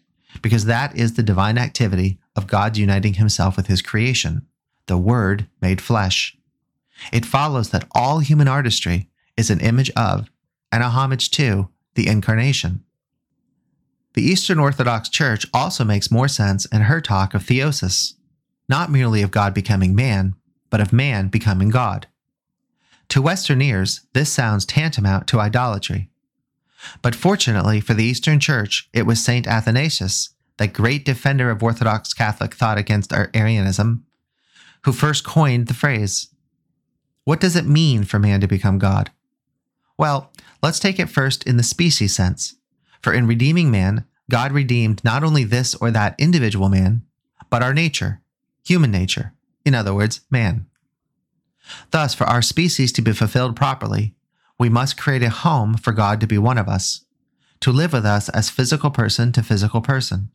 because 0.41 0.65
that 0.65 0.95
is 0.95 1.13
the 1.13 1.23
divine 1.23 1.57
activity 1.57 2.19
of 2.35 2.47
God 2.47 2.77
uniting 2.77 3.15
himself 3.15 3.55
with 3.55 3.67
his 3.67 3.81
creation, 3.81 4.47
the 4.87 4.97
Word 4.97 5.47
made 5.61 5.81
flesh. 5.81 6.37
It 7.11 7.25
follows 7.25 7.69
that 7.69 7.87
all 7.91 8.19
human 8.19 8.47
artistry 8.47 9.09
is 9.37 9.49
an 9.49 9.59
image 9.59 9.91
of 9.91 10.29
and 10.71 10.83
a 10.83 10.89
homage 10.89 11.31
to 11.31 11.69
the 11.95 12.07
Incarnation. 12.07 12.83
The 14.13 14.23
Eastern 14.23 14.59
Orthodox 14.59 15.09
Church 15.09 15.45
also 15.53 15.83
makes 15.83 16.11
more 16.11 16.27
sense 16.27 16.65
in 16.65 16.81
her 16.81 16.99
talk 17.01 17.33
of 17.33 17.43
theosis, 17.43 18.13
not 18.67 18.91
merely 18.91 19.21
of 19.21 19.31
God 19.31 19.53
becoming 19.53 19.95
man, 19.95 20.35
but 20.69 20.81
of 20.81 20.93
man 20.93 21.27
becoming 21.27 21.69
God. 21.69 22.07
To 23.09 23.21
Western 23.21 23.61
ears, 23.61 24.01
this 24.13 24.31
sounds 24.31 24.65
tantamount 24.65 25.27
to 25.27 25.39
idolatry. 25.39 26.09
But 27.01 27.15
fortunately 27.15 27.79
for 27.79 27.93
the 27.93 28.03
Eastern 28.03 28.39
Church, 28.39 28.89
it 28.93 29.05
was 29.05 29.23
St. 29.23 29.47
Athanasius, 29.47 30.29
that 30.57 30.73
great 30.73 31.05
defender 31.05 31.49
of 31.49 31.63
Orthodox 31.63 32.13
Catholic 32.13 32.53
thought 32.53 32.77
against 32.77 33.13
Arianism, 33.13 34.05
who 34.83 34.91
first 34.91 35.23
coined 35.23 35.67
the 35.67 35.73
phrase. 35.73 36.29
What 37.23 37.39
does 37.39 37.55
it 37.55 37.65
mean 37.65 38.03
for 38.03 38.19
man 38.19 38.41
to 38.41 38.47
become 38.47 38.79
God? 38.79 39.11
Well, 39.97 40.31
let's 40.63 40.79
take 40.79 40.99
it 40.99 41.09
first 41.09 41.45
in 41.45 41.57
the 41.57 41.63
species 41.63 42.15
sense. 42.15 42.55
For 43.01 43.13
in 43.13 43.27
redeeming 43.27 43.69
man, 43.69 44.05
God 44.29 44.51
redeemed 44.51 45.03
not 45.03 45.23
only 45.23 45.43
this 45.43 45.75
or 45.75 45.91
that 45.91 46.15
individual 46.17 46.69
man, 46.69 47.03
but 47.49 47.61
our 47.61 47.73
nature, 47.73 48.21
human 48.65 48.91
nature, 48.91 49.33
in 49.65 49.75
other 49.75 49.93
words, 49.93 50.21
man. 50.31 50.65
Thus, 51.91 52.13
for 52.13 52.23
our 52.25 52.41
species 52.41 52.91
to 52.93 53.01
be 53.01 53.13
fulfilled 53.13 53.55
properly, 53.55 54.15
we 54.57 54.69
must 54.69 54.97
create 54.97 55.23
a 55.23 55.29
home 55.29 55.75
for 55.75 55.91
God 55.91 56.19
to 56.21 56.27
be 56.27 56.37
one 56.37 56.57
of 56.57 56.67
us, 56.67 57.05
to 57.59 57.71
live 57.71 57.93
with 57.93 58.05
us 58.05 58.29
as 58.29 58.49
physical 58.49 58.89
person 58.89 59.31
to 59.33 59.43
physical 59.43 59.81
person, 59.81 60.31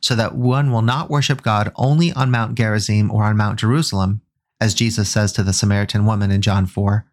so 0.00 0.14
that 0.14 0.34
one 0.34 0.70
will 0.70 0.82
not 0.82 1.10
worship 1.10 1.42
God 1.42 1.72
only 1.76 2.12
on 2.12 2.30
Mount 2.30 2.54
Gerizim 2.54 3.10
or 3.10 3.24
on 3.24 3.36
Mount 3.36 3.58
Jerusalem, 3.58 4.20
as 4.60 4.74
Jesus 4.74 5.08
says 5.08 5.32
to 5.32 5.42
the 5.42 5.52
Samaritan 5.52 6.06
woman 6.06 6.30
in 6.30 6.42
John 6.42 6.66
4, 6.66 7.06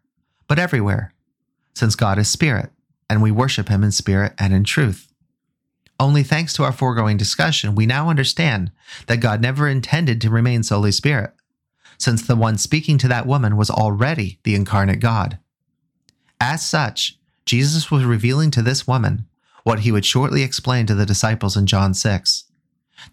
but 0.48 0.58
everywhere, 0.58 1.14
since 1.74 1.94
God 1.94 2.18
is 2.18 2.28
spirit, 2.28 2.70
and 3.08 3.22
we 3.22 3.30
worship 3.30 3.68
him 3.68 3.84
in 3.84 3.92
spirit 3.92 4.32
and 4.38 4.52
in 4.52 4.64
truth. 4.64 5.12
Only 6.00 6.22
thanks 6.22 6.52
to 6.54 6.64
our 6.64 6.72
foregoing 6.72 7.16
discussion, 7.16 7.74
we 7.74 7.86
now 7.86 8.08
understand 8.08 8.72
that 9.06 9.20
God 9.20 9.40
never 9.40 9.68
intended 9.68 10.20
to 10.20 10.30
remain 10.30 10.62
solely 10.62 10.92
spirit, 10.92 11.32
since 11.98 12.26
the 12.26 12.36
one 12.36 12.58
speaking 12.58 12.98
to 12.98 13.08
that 13.08 13.26
woman 13.26 13.56
was 13.56 13.70
already 13.70 14.40
the 14.42 14.54
incarnate 14.54 15.00
God. 15.00 15.38
As 16.40 16.66
such, 16.66 17.18
Jesus 17.46 17.90
was 17.90 18.04
revealing 18.04 18.50
to 18.52 18.62
this 18.62 18.86
woman 18.86 19.26
what 19.62 19.80
he 19.80 19.92
would 19.92 20.04
shortly 20.04 20.42
explain 20.42 20.86
to 20.86 20.94
the 20.94 21.06
disciples 21.06 21.56
in 21.56 21.66
John 21.66 21.94
6 21.94 22.44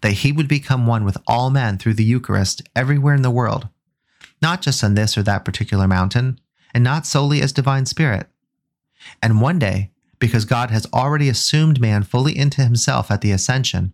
that 0.00 0.12
he 0.12 0.32
would 0.32 0.48
become 0.48 0.86
one 0.86 1.04
with 1.04 1.18
all 1.26 1.50
men 1.50 1.78
through 1.78 1.94
the 1.94 2.04
Eucharist 2.04 2.62
everywhere 2.74 3.14
in 3.14 3.22
the 3.22 3.30
world, 3.30 3.68
not 4.42 4.60
just 4.60 4.82
on 4.82 4.94
this 4.94 5.16
or 5.16 5.22
that 5.22 5.44
particular 5.44 5.88
mountain, 5.88 6.38
and 6.74 6.82
not 6.82 7.06
solely 7.06 7.40
as 7.40 7.52
divine 7.52 7.86
spirit, 7.86 8.26
and 9.22 9.40
one 9.40 9.58
day, 9.58 9.90
because 10.18 10.44
God 10.44 10.70
has 10.70 10.86
already 10.92 11.28
assumed 11.28 11.80
man 11.80 12.02
fully 12.02 12.36
into 12.36 12.62
himself 12.62 13.10
at 13.10 13.20
the 13.20 13.32
ascension 13.32 13.92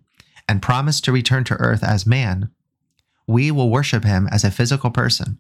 and 0.49 0.63
promised 0.63 1.05
to 1.05 1.13
return 1.13 1.45
to 1.45 1.55
earth 1.55 1.83
as 1.83 2.07
man, 2.07 2.51
we 3.27 3.51
will 3.51 3.71
worship 3.71 4.05
him 4.05 4.29
as 4.31 4.45
a 4.45 4.51
physical 4.51 4.91
person 4.91 5.39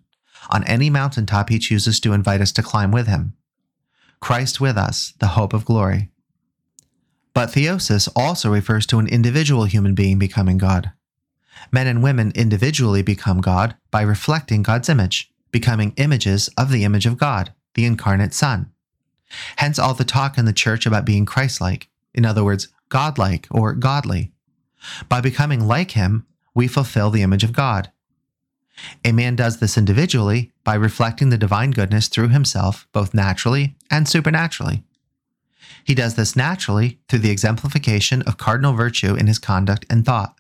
on 0.50 0.64
any 0.64 0.88
mountaintop 0.88 1.50
he 1.50 1.58
chooses 1.58 2.00
to 2.00 2.12
invite 2.12 2.40
us 2.40 2.52
to 2.52 2.62
climb 2.62 2.90
with 2.90 3.06
him. 3.06 3.34
Christ 4.20 4.60
with 4.60 4.76
us, 4.76 5.14
the 5.18 5.28
hope 5.28 5.52
of 5.52 5.64
glory. 5.64 6.10
But 7.34 7.50
theosis 7.50 8.08
also 8.16 8.50
refers 8.50 8.86
to 8.86 8.98
an 8.98 9.08
individual 9.08 9.64
human 9.64 9.94
being 9.94 10.18
becoming 10.18 10.58
God. 10.58 10.92
Men 11.70 11.86
and 11.86 12.02
women 12.02 12.32
individually 12.34 13.02
become 13.02 13.40
God 13.40 13.76
by 13.90 14.02
reflecting 14.02 14.62
God's 14.62 14.88
image, 14.88 15.32
becoming 15.50 15.92
images 15.96 16.48
of 16.56 16.70
the 16.70 16.84
image 16.84 17.06
of 17.06 17.18
God, 17.18 17.52
the 17.74 17.84
incarnate 17.84 18.34
Son. 18.34 18.70
Hence 19.56 19.78
all 19.78 19.94
the 19.94 20.04
talk 20.04 20.38
in 20.38 20.44
the 20.44 20.52
church 20.52 20.86
about 20.86 21.04
being 21.04 21.26
Christ 21.26 21.60
like, 21.60 21.88
in 22.14 22.24
other 22.24 22.44
words, 22.44 22.68
godlike 22.88 23.46
or 23.50 23.74
godly. 23.74 24.32
By 25.08 25.20
becoming 25.20 25.66
like 25.66 25.92
him, 25.92 26.26
we 26.54 26.68
fulfill 26.68 27.10
the 27.10 27.22
image 27.22 27.44
of 27.44 27.52
God. 27.52 27.90
A 29.04 29.12
man 29.12 29.36
does 29.36 29.58
this 29.58 29.76
individually 29.76 30.52
by 30.64 30.74
reflecting 30.74 31.30
the 31.30 31.38
divine 31.38 31.72
goodness 31.72 32.08
through 32.08 32.28
himself, 32.28 32.86
both 32.92 33.12
naturally 33.12 33.76
and 33.90 34.08
supernaturally. 34.08 34.84
He 35.84 35.94
does 35.94 36.14
this 36.14 36.36
naturally 36.36 37.00
through 37.08 37.20
the 37.20 37.30
exemplification 37.30 38.22
of 38.22 38.36
cardinal 38.36 38.74
virtue 38.74 39.14
in 39.14 39.26
his 39.26 39.38
conduct 39.38 39.84
and 39.90 40.04
thought. 40.04 40.38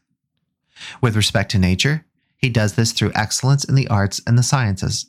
With 1.00 1.16
respect 1.16 1.50
to 1.52 1.58
nature, 1.58 2.04
he 2.36 2.48
does 2.48 2.74
this 2.74 2.92
through 2.92 3.12
excellence 3.14 3.64
in 3.64 3.74
the 3.74 3.88
arts 3.88 4.20
and 4.26 4.38
the 4.38 4.42
sciences. 4.42 5.06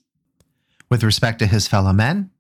With 0.89 1.03
respect 1.03 1.39
to 1.39 1.47
his 1.47 1.67
fellow 1.67 1.93
men, 1.93 2.31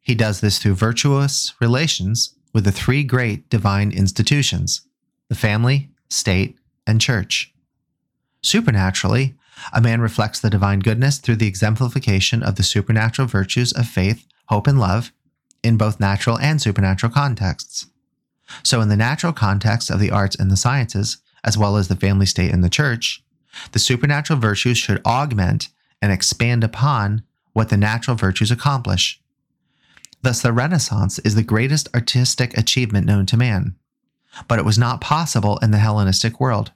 he 0.00 0.14
does 0.14 0.40
this 0.40 0.58
through 0.58 0.74
virtuous 0.74 1.54
relations 1.60 2.34
with 2.52 2.64
the 2.64 2.72
three 2.72 3.04
great 3.04 3.48
divine 3.48 3.92
institutions 3.92 4.82
the 5.28 5.34
family, 5.34 5.90
state, 6.08 6.56
and 6.86 7.02
church. 7.02 7.52
Supernaturally, 8.42 9.34
a 9.74 9.80
man 9.82 10.00
reflects 10.00 10.40
the 10.40 10.48
divine 10.48 10.80
goodness 10.80 11.18
through 11.18 11.36
the 11.36 11.46
exemplification 11.46 12.42
of 12.42 12.54
the 12.54 12.62
supernatural 12.62 13.28
virtues 13.28 13.72
of 13.72 13.86
faith, 13.86 14.26
hope, 14.46 14.66
and 14.66 14.80
love 14.80 15.12
in 15.62 15.76
both 15.76 16.00
natural 16.00 16.38
and 16.38 16.62
supernatural 16.62 17.12
contexts. 17.12 17.86
So, 18.62 18.80
in 18.80 18.88
the 18.88 18.96
natural 18.96 19.34
context 19.34 19.90
of 19.90 20.00
the 20.00 20.10
arts 20.10 20.36
and 20.36 20.50
the 20.50 20.56
sciences, 20.56 21.18
as 21.48 21.56
well 21.56 21.78
as 21.78 21.88
the 21.88 21.96
family 21.96 22.26
state 22.26 22.52
and 22.52 22.62
the 22.62 22.68
church, 22.68 23.24
the 23.72 23.78
supernatural 23.78 24.38
virtues 24.38 24.76
should 24.76 25.02
augment 25.06 25.68
and 26.02 26.12
expand 26.12 26.62
upon 26.62 27.22
what 27.54 27.70
the 27.70 27.76
natural 27.78 28.14
virtues 28.14 28.50
accomplish. 28.50 29.18
Thus, 30.20 30.42
the 30.42 30.52
Renaissance 30.52 31.18
is 31.20 31.34
the 31.34 31.42
greatest 31.42 31.88
artistic 31.94 32.56
achievement 32.58 33.06
known 33.06 33.24
to 33.26 33.38
man. 33.38 33.76
But 34.46 34.58
it 34.58 34.66
was 34.66 34.76
not 34.76 35.00
possible 35.00 35.56
in 35.62 35.70
the 35.70 35.78
Hellenistic 35.78 36.38
world, 36.38 36.72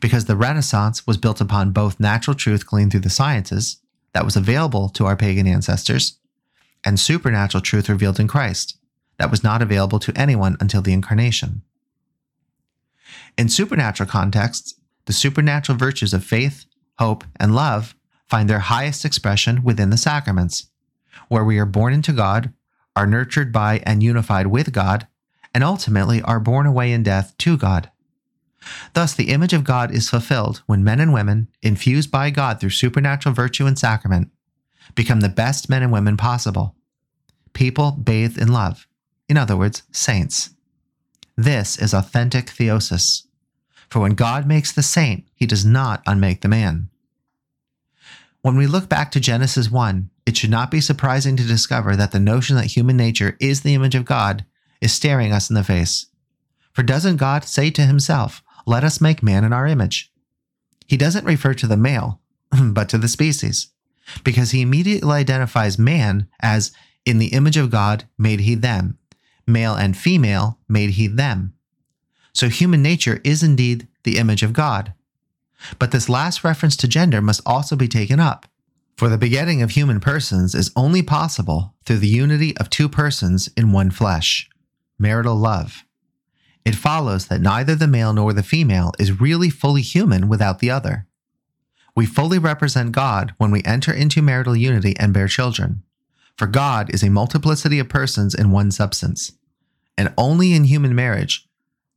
because 0.00 0.24
the 0.24 0.36
Renaissance 0.36 1.06
was 1.06 1.18
built 1.18 1.38
upon 1.42 1.72
both 1.72 2.00
natural 2.00 2.34
truth 2.34 2.66
gleaned 2.66 2.92
through 2.92 3.00
the 3.00 3.10
sciences, 3.10 3.76
that 4.14 4.24
was 4.24 4.36
available 4.36 4.88
to 4.88 5.04
our 5.04 5.16
pagan 5.16 5.46
ancestors, 5.46 6.16
and 6.82 6.98
supernatural 6.98 7.60
truth 7.60 7.90
revealed 7.90 8.18
in 8.18 8.26
Christ, 8.26 8.78
that 9.18 9.30
was 9.30 9.44
not 9.44 9.60
available 9.60 9.98
to 9.98 10.16
anyone 10.16 10.56
until 10.60 10.80
the 10.80 10.94
Incarnation. 10.94 11.60
In 13.38 13.48
supernatural 13.48 14.08
contexts, 14.08 14.74
the 15.04 15.12
supernatural 15.12 15.78
virtues 15.78 16.12
of 16.12 16.24
faith, 16.24 16.64
hope, 16.98 17.22
and 17.36 17.54
love 17.54 17.94
find 18.26 18.50
their 18.50 18.58
highest 18.58 19.04
expression 19.04 19.62
within 19.62 19.90
the 19.90 19.96
sacraments, 19.96 20.66
where 21.28 21.44
we 21.44 21.56
are 21.60 21.64
born 21.64 21.94
into 21.94 22.12
God 22.12 22.52
are 22.96 23.06
nurtured 23.06 23.52
by 23.52 23.80
and 23.84 24.02
unified 24.02 24.48
with 24.48 24.72
God, 24.72 25.06
and 25.54 25.62
ultimately 25.62 26.20
are 26.22 26.40
borne 26.40 26.66
away 26.66 26.92
in 26.92 27.04
death 27.04 27.32
to 27.38 27.56
God. 27.56 27.92
Thus, 28.94 29.14
the 29.14 29.28
image 29.28 29.52
of 29.52 29.62
God 29.62 29.92
is 29.92 30.10
fulfilled 30.10 30.62
when 30.66 30.82
men 30.82 30.98
and 30.98 31.12
women, 31.12 31.46
infused 31.62 32.10
by 32.10 32.30
God 32.30 32.58
through 32.58 32.70
supernatural 32.70 33.36
virtue 33.36 33.66
and 33.66 33.78
sacrament, 33.78 34.32
become 34.96 35.20
the 35.20 35.28
best 35.28 35.68
men 35.68 35.84
and 35.84 35.92
women 35.92 36.16
possible. 36.16 36.74
People 37.52 37.92
bathed 37.92 38.36
in 38.36 38.48
love, 38.48 38.88
in 39.28 39.36
other 39.36 39.56
words, 39.56 39.84
saints. 39.92 40.50
This 41.36 41.78
is 41.78 41.94
authentic 41.94 42.46
theosis. 42.46 43.27
For 43.88 44.00
when 44.00 44.12
God 44.12 44.46
makes 44.46 44.72
the 44.72 44.82
saint, 44.82 45.24
he 45.34 45.46
does 45.46 45.64
not 45.64 46.02
unmake 46.06 46.42
the 46.42 46.48
man. 46.48 46.90
When 48.42 48.56
we 48.56 48.66
look 48.66 48.88
back 48.88 49.10
to 49.12 49.20
Genesis 49.20 49.70
1, 49.70 50.10
it 50.26 50.36
should 50.36 50.50
not 50.50 50.70
be 50.70 50.80
surprising 50.80 51.36
to 51.36 51.42
discover 51.42 51.96
that 51.96 52.12
the 52.12 52.20
notion 52.20 52.56
that 52.56 52.66
human 52.66 52.96
nature 52.96 53.36
is 53.40 53.62
the 53.62 53.74
image 53.74 53.94
of 53.94 54.04
God 54.04 54.44
is 54.80 54.92
staring 54.92 55.32
us 55.32 55.50
in 55.50 55.54
the 55.54 55.64
face. 55.64 56.06
For 56.72 56.82
doesn't 56.82 57.16
God 57.16 57.44
say 57.44 57.70
to 57.70 57.82
himself, 57.82 58.42
Let 58.66 58.84
us 58.84 59.00
make 59.00 59.22
man 59.22 59.42
in 59.42 59.52
our 59.52 59.66
image? 59.66 60.12
He 60.86 60.96
doesn't 60.96 61.24
refer 61.24 61.54
to 61.54 61.66
the 61.66 61.76
male, 61.76 62.20
but 62.62 62.88
to 62.90 62.98
the 62.98 63.08
species, 63.08 63.68
because 64.22 64.52
he 64.52 64.62
immediately 64.62 65.12
identifies 65.12 65.78
man 65.78 66.28
as 66.40 66.72
in 67.04 67.18
the 67.18 67.28
image 67.28 67.56
of 67.56 67.70
God 67.70 68.04
made 68.16 68.40
he 68.40 68.54
them, 68.54 68.98
male 69.46 69.74
and 69.74 69.96
female 69.96 70.58
made 70.68 70.90
he 70.90 71.06
them. 71.06 71.54
So 72.38 72.48
human 72.48 72.82
nature 72.82 73.20
is 73.24 73.42
indeed 73.42 73.88
the 74.04 74.16
image 74.16 74.44
of 74.44 74.52
God. 74.52 74.94
But 75.80 75.90
this 75.90 76.08
last 76.08 76.44
reference 76.44 76.76
to 76.76 76.86
gender 76.86 77.20
must 77.20 77.40
also 77.44 77.74
be 77.74 77.88
taken 77.88 78.20
up. 78.20 78.46
For 78.96 79.08
the 79.08 79.18
begetting 79.18 79.60
of 79.60 79.72
human 79.72 79.98
persons 79.98 80.54
is 80.54 80.70
only 80.76 81.02
possible 81.02 81.74
through 81.84 81.98
the 81.98 82.06
unity 82.06 82.56
of 82.58 82.70
two 82.70 82.88
persons 82.88 83.48
in 83.56 83.72
one 83.72 83.90
flesh, 83.90 84.48
marital 85.00 85.34
love. 85.34 85.82
It 86.64 86.76
follows 86.76 87.26
that 87.26 87.40
neither 87.40 87.74
the 87.74 87.88
male 87.88 88.12
nor 88.12 88.32
the 88.32 88.44
female 88.44 88.92
is 89.00 89.20
really 89.20 89.50
fully 89.50 89.82
human 89.82 90.28
without 90.28 90.60
the 90.60 90.70
other. 90.70 91.08
We 91.96 92.06
fully 92.06 92.38
represent 92.38 92.92
God 92.92 93.34
when 93.38 93.50
we 93.50 93.64
enter 93.64 93.92
into 93.92 94.22
marital 94.22 94.54
unity 94.54 94.94
and 95.00 95.12
bear 95.12 95.26
children. 95.26 95.82
For 96.36 96.46
God 96.46 96.94
is 96.94 97.02
a 97.02 97.10
multiplicity 97.10 97.80
of 97.80 97.88
persons 97.88 98.32
in 98.32 98.52
one 98.52 98.70
substance. 98.70 99.32
And 99.96 100.14
only 100.16 100.52
in 100.52 100.62
human 100.62 100.94
marriage, 100.94 101.47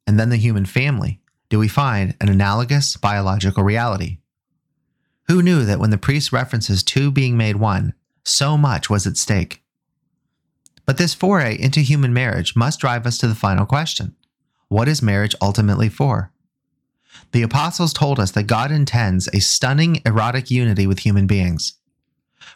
and 0.06 0.20
then 0.20 0.30
the 0.30 0.38
human 0.38 0.66
family, 0.66 1.22
do 1.50 1.60
we 1.60 1.68
find 1.68 2.16
an 2.22 2.30
analogous 2.30 2.96
biological 2.96 3.62
reality. 3.62 4.20
Who 5.28 5.42
knew 5.42 5.66
that 5.66 5.80
when 5.80 5.90
the 5.90 5.98
priest 5.98 6.32
references 6.32 6.82
two 6.82 7.12
being 7.12 7.36
made 7.36 7.58
one, 7.58 7.94
so 8.24 8.58
much 8.58 8.90
was 8.90 9.06
at 9.06 9.18
stake? 9.18 9.62
But 10.86 10.98
this 10.98 11.14
foray 11.14 11.58
into 11.58 11.82
human 11.82 12.14
marriage 12.14 12.56
must 12.56 12.80
drive 12.80 13.06
us 13.06 13.18
to 13.20 13.28
the 13.28 13.36
final 13.36 13.66
question 13.66 14.16
What 14.70 14.88
is 14.88 15.02
marriage 15.02 15.36
ultimately 15.42 15.90
for? 15.90 16.32
The 17.34 17.44
apostles 17.44 17.94
told 17.94 18.20
us 18.20 18.32
that 18.32 18.44
God 18.44 18.72
intends 18.72 19.28
a 19.34 19.40
stunning 19.40 20.02
erotic 20.06 20.50
unity 20.50 20.88
with 20.88 21.00
human 21.00 21.28
beings. 21.28 21.74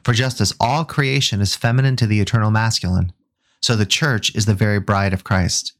For 0.03 0.13
just 0.13 0.39
as 0.39 0.55
all 0.59 0.85
creation 0.85 1.41
is 1.41 1.55
feminine 1.55 1.95
to 1.97 2.07
the 2.07 2.21
eternal 2.21 2.51
masculine, 2.51 3.11
so 3.61 3.75
the 3.75 3.85
church 3.85 4.33
is 4.35 4.45
the 4.45 4.53
very 4.53 4.79
bride 4.79 5.13
of 5.13 5.23
Christ. 5.23 5.73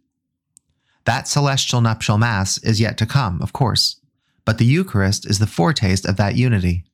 That 1.05 1.27
celestial 1.27 1.81
nuptial 1.81 2.17
mass 2.17 2.57
is 2.59 2.81
yet 2.81 2.97
to 2.97 3.05
come, 3.05 3.41
of 3.41 3.53
course, 3.53 3.99
but 4.43 4.57
the 4.57 4.65
Eucharist 4.65 5.25
is 5.25 5.39
the 5.39 5.47
foretaste 5.47 6.05
of 6.05 6.17
that 6.17 6.35
unity. 6.35 6.85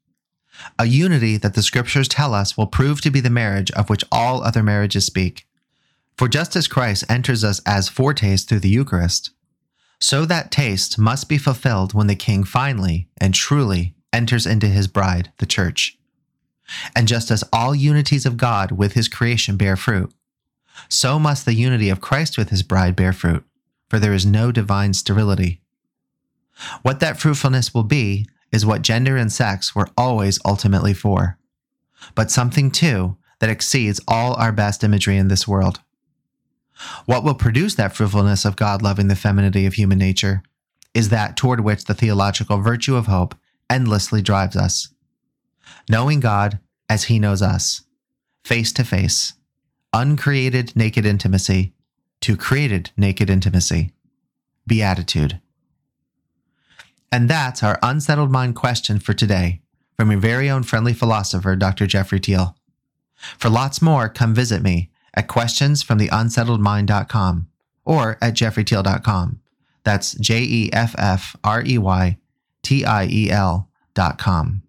A 0.78 0.86
unity 0.86 1.38
that 1.38 1.54
the 1.54 1.64
scriptures 1.64 2.08
tell 2.08 2.34
us 2.34 2.58
will 2.58 2.68
prove 2.68 3.02
to 3.02 3.12
be 3.12 3.22
the 3.22 3.30
marriage 3.30 3.72
of 3.72 3.90
which 3.90 4.04
all 4.12 4.44
other 4.44 4.62
marriages 4.62 5.06
speak. 5.06 5.48
For 6.18 6.28
just 6.28 6.56
as 6.56 6.68
Christ 6.68 7.06
enters 7.10 7.44
us 7.44 7.62
as 7.66 7.90
foretaste 7.90 8.48
through 8.48 8.60
the 8.60 8.70
Eucharist, 8.70 9.32
so 10.00 10.26
that 10.26 10.52
taste 10.52 10.98
must 10.98 11.30
be 11.30 11.38
fulfilled 11.38 11.94
when 11.94 12.08
the 12.08 12.16
King 12.16 12.44
finally 12.44 13.08
and 13.20 13.34
truly 13.34 13.96
enters 14.12 14.46
into 14.46 14.68
his 14.68 14.88
bride, 14.88 15.32
the 15.38 15.46
Church. 15.46 15.98
And 16.96 17.08
just 17.08 17.32
as 17.32 17.44
all 17.54 17.74
unities 17.74 18.26
of 18.26 18.38
God 18.38 18.72
with 18.72 18.94
his 18.94 19.08
creation 19.08 19.58
bear 19.58 19.76
fruit, 19.76 20.14
so 20.90 21.20
must 21.20 21.46
the 21.46 21.54
unity 21.54 21.90
of 21.90 22.02
Christ 22.02 22.38
with 22.38 22.50
his 22.50 22.64
bride 22.64 22.96
bear 22.96 23.14
fruit, 23.14 23.46
for 23.92 24.00
there 24.00 24.14
is 24.14 24.26
no 24.26 24.54
divine 24.54 24.94
sterility. 24.94 25.60
What 26.82 27.02
that 27.02 27.20
fruitfulness 27.20 27.74
will 27.74 27.84
be 27.84 28.26
is 28.50 28.66
what 28.66 28.84
gender 28.84 29.18
and 29.18 29.30
sex 29.30 29.76
were 29.76 29.90
always 29.98 30.40
ultimately 30.46 30.94
for, 30.94 31.38
but 32.16 32.32
something 32.32 32.72
too 32.72 33.18
that 33.40 33.50
exceeds 33.50 34.00
all 34.08 34.34
our 34.36 34.54
best 34.54 34.86
imagery 34.86 35.18
in 35.18 35.28
this 35.28 35.46
world. 35.46 35.82
What 37.06 37.26
will 37.26 37.34
produce 37.34 37.76
that 37.76 37.94
fruitfulness 37.94 38.46
of 38.46 38.56
God 38.56 38.82
loving 38.82 39.10
the 39.10 39.16
femininity 39.18 39.66
of 39.66 39.74
human 39.74 39.98
nature 39.98 40.42
is 40.94 41.10
that 41.10 41.36
toward 41.36 41.60
which 41.60 41.84
the 41.84 41.94
theological 41.94 42.60
virtue 42.62 42.96
of 42.96 43.08
hope 43.08 43.36
endlessly 43.70 44.22
drives 44.22 44.56
us. 44.56 44.88
Knowing 45.90 46.22
God 46.22 46.60
as 46.90 47.04
He 47.04 47.20
knows 47.20 47.42
us, 47.42 47.82
face 48.46 48.72
to 48.72 48.86
face, 48.86 49.34
uncreated 49.92 50.78
naked 50.78 51.06
intimacy 51.06 51.74
to 52.22 52.38
created 52.38 52.92
naked 52.96 53.30
intimacy, 53.30 53.92
beatitude. 54.66 55.42
And 57.12 57.30
that's 57.30 57.62
our 57.62 57.78
unsettled 57.84 58.32
mind 58.32 58.56
question 58.56 59.00
for 59.00 59.14
today 59.14 59.62
from 59.98 60.12
your 60.12 60.20
very 60.20 60.50
own 60.50 60.64
friendly 60.64 60.94
philosopher, 60.94 61.56
Dr. 61.56 61.86
Jeffrey 61.86 62.20
Tiel. 62.20 62.58
For 63.38 63.50
lots 63.50 63.80
more, 63.82 64.10
come 64.10 64.34
visit 64.34 64.64
me 64.64 64.90
at 65.14 65.28
questionsfromtheunsettledmind.com 65.28 67.48
or 67.86 68.18
at 68.22 68.34
jeffreytiel.com. 68.34 69.40
That's 69.84 70.14
J 70.14 70.42
E 70.42 70.74
F 70.74 70.96
F 70.98 71.36
R 71.44 71.64
E 71.66 71.78
Y 71.78 72.18
T 72.64 72.86
I 72.86 73.06
E 73.06 73.30
L.com. 73.30 74.64